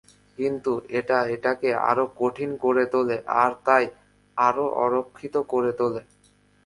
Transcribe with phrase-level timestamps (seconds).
[0.37, 3.85] কিন্তু, এটা এটাকে আরও কঠিন করে তোলে আর তাই
[4.37, 6.01] আরও অরক্ষিত করে তোলে।